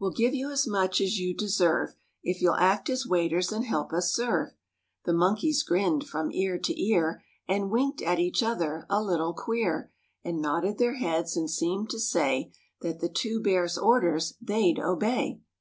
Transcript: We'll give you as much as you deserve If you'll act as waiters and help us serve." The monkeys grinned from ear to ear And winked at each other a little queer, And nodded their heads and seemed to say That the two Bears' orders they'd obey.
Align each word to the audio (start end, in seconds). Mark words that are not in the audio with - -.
We'll 0.00 0.10
give 0.10 0.34
you 0.34 0.50
as 0.50 0.66
much 0.66 1.00
as 1.00 1.18
you 1.18 1.32
deserve 1.32 1.94
If 2.24 2.42
you'll 2.42 2.56
act 2.56 2.90
as 2.90 3.06
waiters 3.06 3.52
and 3.52 3.64
help 3.64 3.92
us 3.92 4.12
serve." 4.12 4.48
The 5.04 5.12
monkeys 5.12 5.62
grinned 5.62 6.08
from 6.08 6.32
ear 6.32 6.58
to 6.58 6.82
ear 6.84 7.22
And 7.46 7.70
winked 7.70 8.02
at 8.02 8.18
each 8.18 8.42
other 8.42 8.84
a 8.90 9.00
little 9.00 9.32
queer, 9.32 9.92
And 10.24 10.42
nodded 10.42 10.78
their 10.78 10.94
heads 10.96 11.36
and 11.36 11.48
seemed 11.48 11.88
to 11.90 12.00
say 12.00 12.50
That 12.80 12.98
the 12.98 13.08
two 13.08 13.40
Bears' 13.40 13.78
orders 13.78 14.34
they'd 14.42 14.80
obey. 14.80 15.40